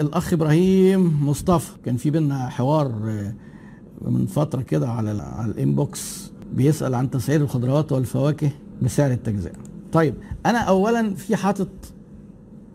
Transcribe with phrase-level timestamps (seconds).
[0.00, 1.72] الأخ إبراهيم مصطفى.
[1.84, 3.34] كان في بينا حوار آه،
[4.02, 8.50] من فترة كده على على ال inbox بيسأل عن تسعير الخضروات والفواكه
[8.82, 9.52] بسعر التجزئة.
[9.92, 10.14] طيب
[10.46, 11.68] أنا اولا في حاطط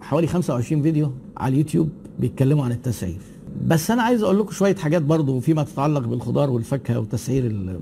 [0.01, 3.19] حوالي 25 فيديو على اليوتيوب بيتكلموا عن التسعير.
[3.67, 7.75] بس أنا عايز أقول لكم شوية حاجات برضو فيما تتعلق بالخضار والفاكهة وتسعير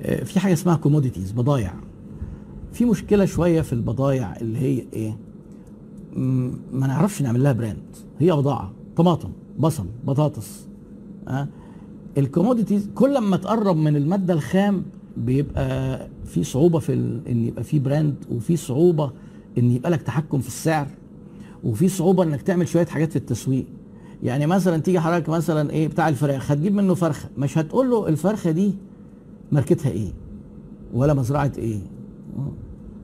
[0.00, 1.74] آه، في حاجة اسمها commodities بضايع.
[2.72, 5.16] في مشكلة شوية في البضايع اللي هي إيه؟
[6.72, 8.72] ما نعرفش نعمل لها brand هي بضاعة.
[8.96, 10.66] طماطم بصل بطاطس
[11.28, 11.48] أه؟
[12.18, 14.82] ال commodities كل ما تقرب من المادة الخام
[15.16, 16.92] بيبقى في صعوبة في.
[17.28, 19.10] إن يبقى في brand وفي صعوبة
[19.58, 20.86] إن يبقى لك تحكم في السعر
[21.64, 23.66] وفي صعوبة إنك تعمل شوية حاجات في التسويق.
[24.22, 27.28] يعني مثلا تيجي حضرتك مثلا إيه بتاع الفراخ هتجيب منه فرخة.
[27.38, 28.74] مش هتقول له الفرخة دي
[29.52, 30.12] ماركتها إيه؟
[30.94, 31.78] ولا مزرعة إيه؟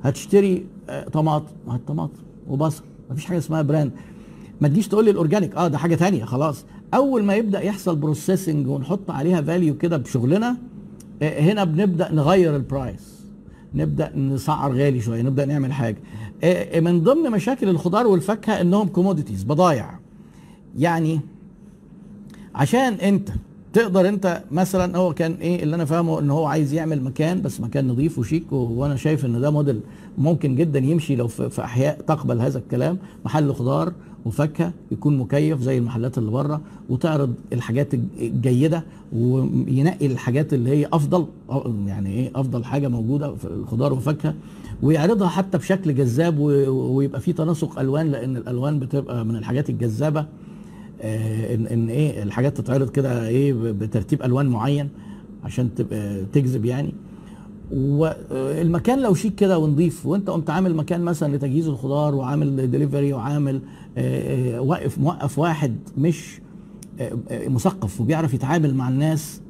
[0.03, 2.83] هتشتري آه، طماطم ما هي الطماطم وبصل.
[3.13, 3.93] مفيش حاجة اسمها brand
[4.61, 6.65] ما تجيش تقول لي ال organic آه ده حاجة تانية خلاص.
[6.95, 10.57] أول ما يبدأ يحصل processing ونحط عليها value كده بشغلنا
[11.23, 13.23] آه، هنا بنبدأ نغير ال price
[13.75, 15.97] نبدأ نسعر غالي شوية نبدأ نعمل حاجة.
[16.45, 19.91] آه، من ضمن مشاكل الخضار والفاكهة إنهم commodities بضايع.
[20.79, 21.21] يعني
[22.55, 23.29] عشان أنت
[23.73, 27.61] تقدر انت مثلا هو كان إيه اللي أنا فاهمه إن هو عايز يعمل مكان بس
[27.61, 29.81] مكان نظيف وشيك وأنا شايف إن ده موديل
[30.19, 32.99] ممكن جدا يمشي لو في في أحياء تقبل هذا الكلام.
[33.25, 33.93] محل خضار
[34.25, 40.89] وفاكهة يكون مكيف زي المحلات اللي بره وتعرض الحاجات الج- الجيدة وينقي الحاجات اللي هي
[40.93, 41.27] أفضل
[41.87, 44.35] يعني إيه أفضل حاجة موجودة في الخضار والفاكهه
[44.83, 50.27] ويعرضها حتى بشكل جذاب ويبقى فيه تناسق ألوان لأن الألوان بتبقى من الحاجات الجذابة.
[51.05, 54.89] ان إن إيه الحاجات تتعرض كده إيه بترتيب ألوان معين
[55.45, 56.95] عشان تبقى تجذب يعني.
[57.73, 63.61] والمكان لو شيك كده ونضيف وأنت قمت عامل مكان مثلا لتجهيز الخضار وعامل دليفري وعامل
[63.99, 66.41] آه، آه، واقف موقف واحد مش
[67.01, 69.41] آه، آه، مثقف وبيعرف يتعامل مع الناس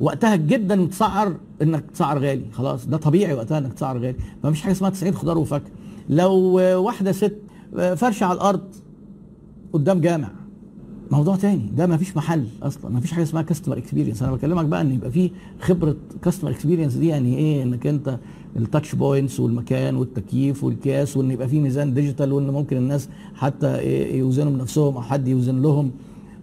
[0.00, 4.16] وقتها جدا تسعر إنك تسعر غالي خلاص ده طبيعي وقتها إنك تسعر غالي.
[4.42, 5.70] فمفيش حاجة اسمها تسعير خضار وفاكهة.
[6.08, 7.36] لو آه، واحدة ست
[7.78, 8.62] آه، فرشة على الأرض
[9.72, 10.30] قدام جامع
[11.10, 11.70] موضوع تاني.
[11.76, 12.90] ده ما فيش محل أصلا.
[12.90, 16.94] ما فيش حاجة اسمها customer experience أنا بكلمك بقى إن يبقى في خبرة customer experience
[16.94, 18.18] دي يعني إيه؟ إنك أنت
[18.56, 23.74] ال touch points والمكان والتكييف والكاس وإن يبقى في ميزان digital وإن ممكن الناس حتى
[23.78, 25.90] إيه؟ يوزنوا بنفسهم أو حد يوزن لهم.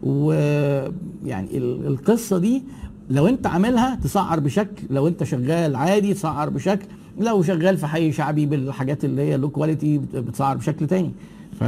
[0.04, 2.64] ويعني ال- القصة دي
[3.10, 6.86] لو أنت عاملها تسعر بشكل لو أنت شغال عادي تسعر بشكل
[7.20, 11.12] لو شغال في حي شعبي بالحاجات اللي هي low quality بتسعر بشكل تاني.
[11.60, 11.64] ف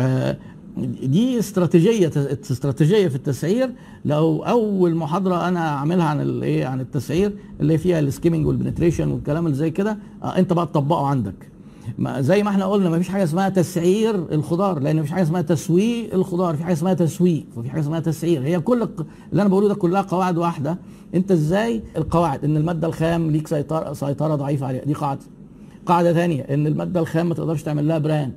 [1.04, 2.12] دي استراتيجيه
[2.52, 3.70] استراتيجية في التسعير.
[4.06, 9.12] لو أول محاضرة أنا عاملها عن الايه عن التسعير اللي فيها ال skimming وال penetration
[9.12, 11.34] والكلام اللي زي كده آه، أنت بقى تطبقه عندك.
[11.98, 15.24] ما زي ما إحنا قلنا ما فيش حاجة اسمها تسعير الخضار لأن ما فيش حاجة
[15.24, 18.42] اسمها تسويق الخضار في حاجة اسمها تسويق وفي حاجة اسمها تسعير.
[18.44, 18.82] هي كل
[19.32, 20.78] اللي أنا بقوله ده كلها قواعد واحدة.
[21.16, 24.86] أنت إزاي القواعد؟ إن المادة الخام ليك سيطره سيطرة ضعيفة عليها.
[24.86, 25.20] دي قاعدة
[25.86, 28.34] قاعدة ثانية إن المادة الخام ما تقدرش تعمل لها brand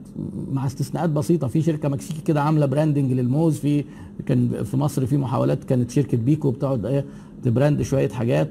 [0.52, 3.84] مع استثناءات بسيطة في شركة مكسيكي كده عاملة branding للموز في
[4.26, 7.04] كان في مصر في محاولات كانت شركة بيكو بتقعد إيه
[7.42, 8.50] ت brand شوية حاجات.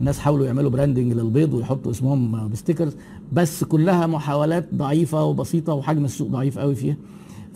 [0.00, 2.96] الناس حاولوا يعملوا branding للبيض ويحطوا اسمهم ب stickers.
[3.32, 6.96] بس كلها محاولات ضعيفة وبسيطة وحجم السوق ضعيف قوي فيها.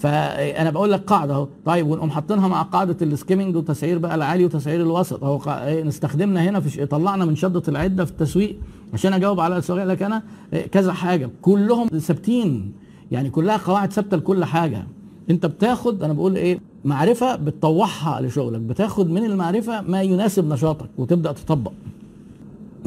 [0.01, 1.49] فأنا بقول لك قاعدة أهو.
[1.65, 5.25] طيب ونقوم حاطينها مع قاعدة ال skimming وتسعير بقى العالي وتسعير الوسط.
[5.25, 5.83] أهو قا- إيه،
[6.25, 8.57] هنا في طلعنا من شدة العدة في التسويق
[8.95, 10.23] عشان أجاوب على السؤال لك أنا.
[10.53, 11.31] إيه، كذا حاجة.
[11.43, 12.73] كلهم ثابتين.
[13.11, 14.87] يعني كلها قواعد ثابتة لكل حاجة.
[15.31, 18.61] أنت بتاخد أنا بقول إيه معرفة بتطوعها لشغلك.
[18.61, 21.73] بتاخد من المعرفة ما يناسب نشاطك وتبدأ تطبق.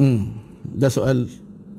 [0.00, 0.26] امم
[0.74, 1.28] ده سؤال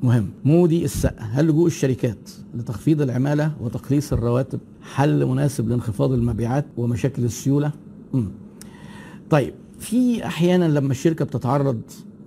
[0.02, 0.28] مهم.
[0.44, 1.22] مودي السقا.
[1.24, 4.58] هل لجوء الشركات لتخفيض العمالة وتقليص الرواتب؟
[4.94, 7.72] حل مناسب لانخفاض المبيعات ومشاكل السيولة.
[8.14, 8.28] مم.
[9.30, 11.80] طيب في أحيانا لما الشركة بتتعرض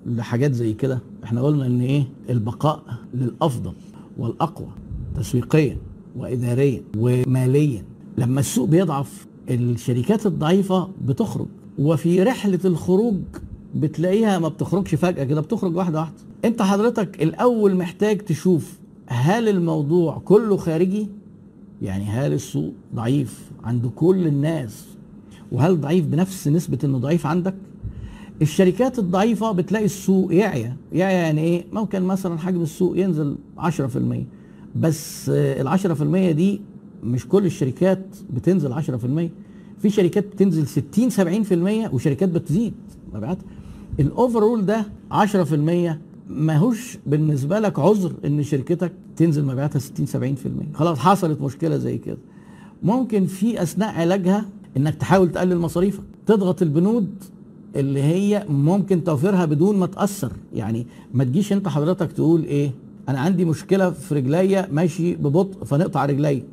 [0.06, 2.84] لحاجات زي كده إحنا قلنا إن إيه؟ البقاء
[3.14, 3.74] للأفضل
[4.18, 4.68] والأقوى
[5.16, 5.78] تسويقيا
[6.16, 7.84] واداريا وماليا.
[8.18, 11.48] لما السوق بيضعف الشركات الضعيفة بتخرج
[11.80, 13.16] وفي رحلة الخروج
[13.75, 16.16] بتلاقيها ما بتخرجش فجأة كده بتخرج واحدة واحدة.
[16.45, 21.07] أنت حضرتك الأول محتاج تشوف هل الموضوع كله خارجي
[21.81, 24.86] يعني هل السوق ضعيف عند كل الناس؟
[25.52, 27.56] وهل ضعيف بنفس نسبة إنه ضعيف عندك؟
[28.42, 30.76] الشركات الضعيفة بتلاقي السوق يعيا.
[30.94, 33.62] يعيا يعني إيه؟ ممكن مثلا حجم السوق ينزل 10%
[34.76, 36.62] بس ال 10% دي
[37.04, 39.30] مش كل الشركات بتنزل 10%
[39.81, 41.10] في شركات بتنزل 60
[41.90, 42.74] 70% وشركات بتزيد.
[43.14, 43.44] مبيعاتها
[44.00, 45.16] الاوفرول ده 10%
[46.30, 50.36] ماهوش بالنسبة لك عذر إن شركتك تنزل مبيعاتها 60
[50.74, 52.18] 70% خلاص حصلت مشكلة زي كده.
[52.84, 54.46] ممكن في أثناء علاجها
[54.78, 56.04] إنك تحاول تقلل مصاريفك.
[56.26, 57.10] تضغط البنود
[57.76, 60.31] اللي هي ممكن توفيرها بدون ما تأثر.
[60.54, 62.72] يعني ما تجيش أنت حضرتك تقول إيه
[63.10, 66.44] أنا عندي مشكلة في رجليا ماشي ببطء فنقطع رجلي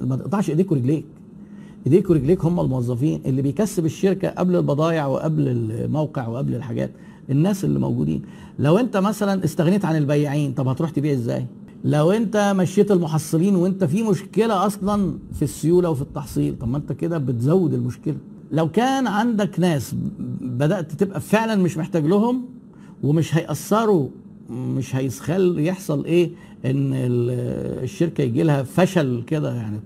[0.00, 1.04] ما تقطعش إيديك ورجليك.
[1.86, 6.90] إيديك ورجليك هم الموظفين اللي بيكسب الشركة قبل البضائع وقبل الموقع وقبل الحاجات.
[7.30, 8.22] الناس اللي موجودين.
[8.58, 11.46] لو انت مثلا استغنيت عن البياعين طب هتروح تبيع إزاي؟
[11.84, 16.92] لو انت مشيت المحصلين وانت في مشكلة أصلا في السيولة وفي التحصيل طب ما انت
[16.92, 18.16] كده بتزود المشكلة.
[18.52, 19.94] لو كان عندك ناس
[20.40, 22.44] بدأت تبقى فعلا مش محتاج لهم
[23.02, 24.08] ومش هيأثروا
[24.50, 26.30] مش هيسخل يحصل إيه؟
[26.64, 29.80] إن الشركة يجي لها فشل كده يعني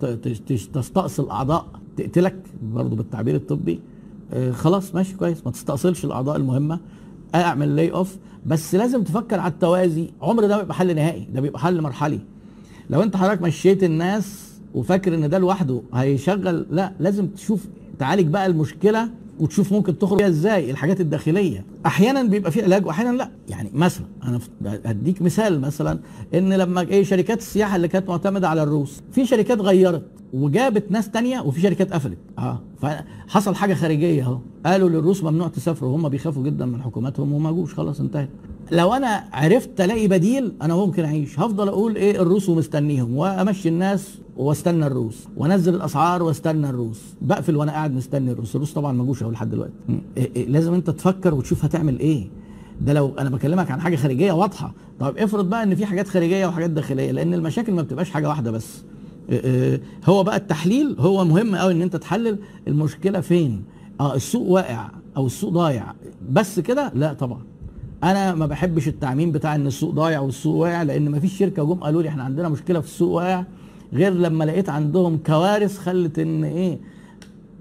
[0.74, 1.66] تستأصل أعضاء
[1.96, 2.36] تقتلك
[2.74, 3.80] برضه بالتعبير الطبي.
[4.32, 5.42] آه خلاص ماشي كويس.
[5.46, 6.80] ما تستأصلش الأعضاء المهمة.
[7.34, 8.16] اعمل layoff
[8.46, 10.10] بس لازم تفكر على التوازي.
[10.22, 12.20] عمر ده بيبقى حل نهائي ده بيبقى حل مرحلي.
[12.90, 17.66] لو انت حضرتك مشيت الناس وفاكر ان ده لوحده هيشغل لا لازم تشوف
[17.98, 19.08] تعالج بقى المشكلة
[19.40, 21.64] وتشوف ممكن تخرج فيها إزاي الحاجات الداخلية.
[21.86, 23.30] أحيانا بيبقى في علاج واحيانا لا.
[23.48, 24.40] يعني مثلا أنا
[24.84, 25.98] هديك مثال مثلا
[26.34, 30.02] إن لما إيه شركات السياحه اللي كانت معتمدة على الروس في شركات غيرت
[30.32, 32.18] وجابت ناس تانية وفي شركات قفلت.
[32.38, 34.38] آه فحصل حاجة خارجية أهو.
[34.66, 35.90] قالوا للروس ممنوع تسافروا.
[35.90, 38.28] وهم بيخافوا جدا من حكوماتهم وما جوش خلاص انتهت.
[38.72, 41.38] لو أنا عرفت ألاقي بديل أنا ممكن أعيش.
[41.40, 45.28] هفضل أقول إيه الروس ومستنيهم وأمشي الناس واستنى الروس.
[45.36, 47.00] وانزل الاسعار واستنى الروس.
[47.22, 48.54] بقفل وأنا قاعد مستني الروس.
[48.54, 49.72] الروس طبعا ما جوش أهو لحد دلوقتي.
[50.16, 52.28] إيه إيه لازم أنت تفكر وتشوف هتعمل إيه.
[52.80, 54.72] ده لو أنا بكلمك عن حاجة خارجية واضحة.
[55.00, 58.50] طب افرض بقى إن في حاجات خارجية وحاجات داخلية لأن المشاكل ما بتبقاش حاجة واحدة
[58.50, 58.82] بس.
[59.30, 62.38] إيه هو بقى التحليل هو مهم قوي إن أنت تحلل
[62.68, 63.64] المشكلة فين.
[64.00, 65.92] آه السوق واقع أو السوق ضايع.
[66.30, 67.40] بس كده؟ لا طبعا.
[68.04, 71.74] أنا ما بحبش التعميم بتاع إن السوق ضايع والسوق واقع لأن ما فيش شركة جم
[71.74, 73.44] قالوا لي إحنا عندنا مشكلة في السوق واقع.
[73.94, 76.78] غير لما لقيت عندهم كوارث خلت إن إيه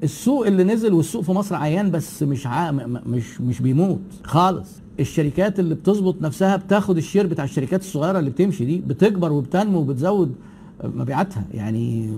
[0.04, 2.72] السوق اللي نزل والسوق في مصر عيان بس مش ع...
[3.06, 4.70] مش مش بيموت خالص.
[5.00, 10.36] الشركات اللي بتظبط نفسها بتاخد الشير بتاع الشركات الصغيرة اللي بتمشي دي بتكبر وبتنمو وبتزود
[10.84, 11.44] مبيعاتها.
[11.54, 12.10] يعني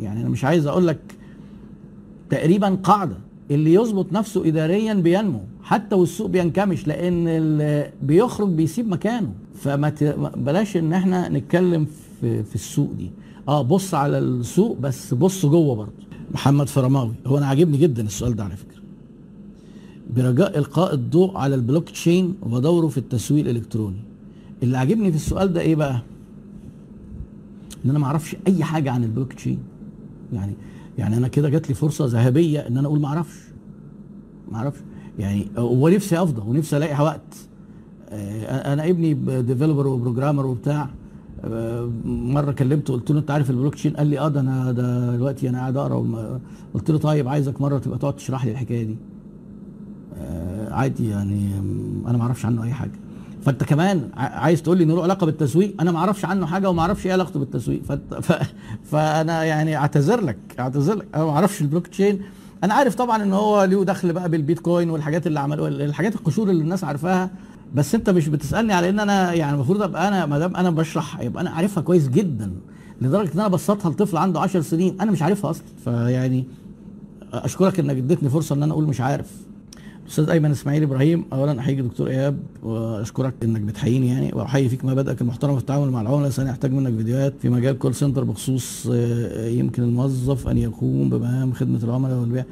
[0.00, 0.98] يعني أنا مش عايز أقول لك
[2.30, 3.16] تقريبا قاعدة.
[3.50, 9.32] اللي يظبط نفسه اداريا بينمو حتى والسوق بينكمش لأن اللي بيخرج بيسيب مكانه.
[9.54, 9.92] فما
[10.36, 11.86] بلاش إن إحنا نتكلم
[12.20, 13.10] في, في السوق دي.
[13.48, 15.92] آه بص على السوق بس بص جوه برضه.
[16.34, 18.80] محمد فرماوي هو أنا عاجبني جدا السؤال ده على فكرة.
[20.16, 24.00] برجاء إلقاء الضوء على البلوك تشين ودوره في التسويق الإلكتروني.
[24.62, 26.02] اللي عاجبني في السؤال ده إيه بقى؟
[27.84, 29.58] إن أنا ما أعرفش أي حاجة عن البلوك تشين.
[30.32, 30.52] يعني
[30.98, 33.38] يعني أنا كده جات لي فرصة ذهبية إن أنا أقول ما أعرفش.
[34.52, 34.78] ما أعرفش.
[35.18, 37.34] يعني ونفسي افضى ونفسي ألاقي وقت.
[38.48, 40.90] أنا ابني developer و programmer وبتاع.
[42.04, 45.48] مرة كلمته قلت له أنت عارف البلوك تشين؟ قال لي آه ده أنا ده دلوقتي
[45.48, 46.40] أنا قاعد أقرأ.
[46.74, 48.96] قلت له طيب عايزك مرة تبقى تقعد تشرح لي الحكاية دي.
[50.70, 51.50] عادي يعني
[52.06, 52.92] أنا ما أعرفش عنه أي حاجة.
[53.42, 56.82] فأنت كمان عايز تقول لي إنه له علاقة بالتسويق؟ أنا ما أعرفش عنه حاجة وما
[56.82, 57.82] أعرفش إيه علاقته بالتسويق.
[58.22, 58.32] ف...
[58.84, 61.06] فأنا يعني أعتذر لك أعتذر لك.
[61.14, 62.20] أنا ما أعرفش البلوك تشين.
[62.64, 66.62] أنا عارف طبعا إن هو له دخل بقى بالبيتكوين والحاجات اللي عملوها الحاجات القشور اللي
[66.62, 67.30] الناس عارفاها.
[67.74, 71.20] بس انت مش بتسألني على ان أنا يعني المفروض ابقى أنا ما دام أنا بشرح
[71.20, 72.52] يبقى أنا عارفها كويس جدا
[73.00, 75.64] لدرجة ان أنا بسطها لطفل عنده 10 سنين أنا مش عارفها أصلا.
[75.84, 76.44] فيعني
[77.32, 79.30] اشكرك انك اديتني فرصة ان أنا أقول مش عارف.
[80.08, 85.20] أستاذ أيمن إسماعيل إبراهيم اولا أحييك دكتور إيهاب وأشكرك إنك بتحييني يعني وأحيي فيك مبادئك
[85.20, 86.30] المحترمة في التعامل مع العملاء.
[86.30, 88.86] ثانيا أحتاج منك فيديوهات في مجال call center بخصوص
[89.36, 92.44] يمكن الموظف أن يقوم بمهام خدمة العملاء والبيع.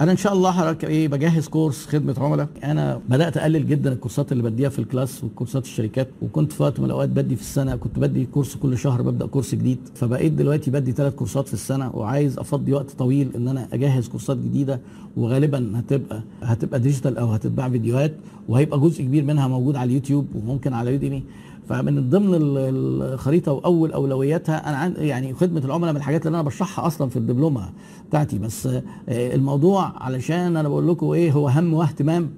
[0.00, 2.48] أنا إن شاء الله حضرتك إيه بجهز كورس خدمة عملاء.
[2.64, 6.78] أنا بدأت أقلل جدا الكورسات اللي بديها في ال class وكورسات الشركات وكنت في وقت
[6.80, 9.78] من الأوقات بدي في السنة كنت بدي كورس كل شهر ببدأ كورس جديد.
[9.94, 14.36] فبقيت دلوقتي بدي ثلاث كورسات في السنة وعايز أفضي وقت طويل إن أنا أجهز كورسات
[14.36, 14.80] جديدة
[15.16, 18.12] وغالبا هتبقى هتبقى digital أو هتتباع فيديوهات
[18.48, 21.22] وهيبقى جزء كبير منها موجود على اليوتيوب وممكن على Udemy
[21.68, 26.86] فمن ضمن الخريطة وأول أولوياتها أنا عن يعني خدمة العملاء من الحاجات اللي أنا بشرحها
[26.86, 27.70] أصلا في الدبلومة
[28.08, 28.38] بتاعتي.
[28.38, 28.68] بس
[29.08, 32.30] الموضوع علشان أنا بقول لكم إيه هو هم واهتمام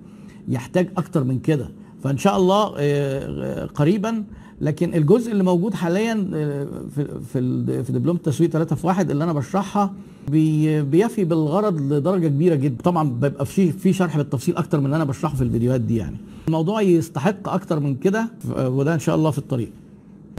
[0.49, 1.69] يحتاج أكتر من كده.
[2.05, 2.65] فإن شاء الله
[3.67, 4.25] قريبا
[4.61, 6.15] لكن الجزء اللي موجود حاليا
[6.95, 9.93] في في في دبلوم التسويق 3 في 1 اللي أنا بشرحها
[10.29, 12.83] بي بيفي بالغرض لدرجة كبيرة جدا.
[12.83, 16.17] طبعا بيبقى في في شرح بالتفصيل أكتر من اللي أنا بشرحه في الفيديوهات دي يعني.
[16.49, 19.71] الموضوع يستحق أكتر من كده وده إن شاء الله في الطريق.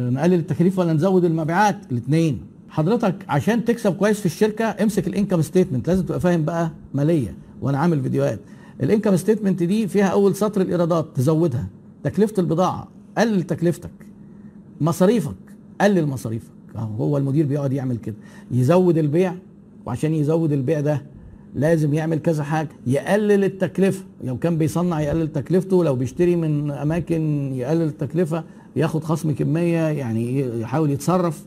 [0.02, 5.42] نقلل التكاليف ولا نزود المبيعات؟ الاثنين حضرتك عشان تكسب كويس في الشركة امسك ال income
[5.42, 5.88] statement.
[5.88, 8.40] لازم تبقى فاهم بقى مالية وأنا عامل فيديوهات.
[8.84, 11.68] ال income statement دي فيها أول سطر الإيرادات تزودها.
[12.04, 13.90] تكلفة البضاعة قلل تكلفتك.
[14.82, 15.36] مصاريفك.
[15.82, 18.16] قلل مصاريفك هو المدير بيقعد يعمل كده.
[18.52, 19.34] يزود البيع
[19.86, 21.02] وعشان يزود البيع ده
[21.56, 22.70] لازم يعمل كذا حاجة.
[22.88, 24.04] يقلل التكلفة.
[24.24, 28.44] لو كان بيصنع يقلل تكلفته لو بيشتري من أماكن يقلل التكلفة
[28.76, 31.46] ياخد خصم كمية يعني يحاول يتصرف.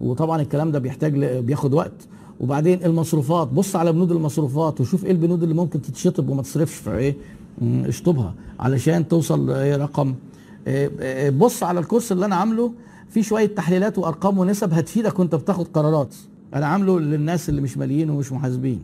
[0.00, 2.08] وطبعا الكلام ده بيحتاج بياخد وقت.
[2.40, 3.48] وبعدين المصروفات.
[3.48, 7.16] بص على بنود المصروفات وشوف إيه البنود اللي ممكن تتشطب وما تصرفش فايه
[7.58, 8.34] مم، اشطبها.
[8.60, 9.76] علشان توصل إيه،
[11.38, 12.72] بص على الكورس اللي أنا عامله
[13.10, 16.14] في شوية تحليلات وأرقام ونسب هتفيدك وأنت بتاخد قرارات.
[16.54, 18.80] أنا عامله للناس اللي مش ماليين ومش محاسبين.